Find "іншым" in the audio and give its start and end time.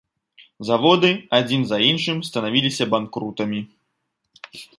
1.89-2.17